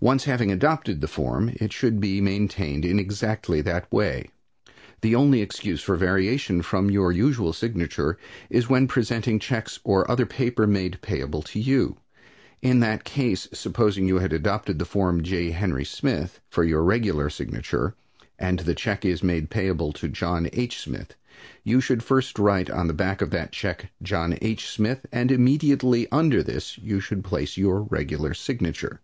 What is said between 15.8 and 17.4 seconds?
Smith for your regular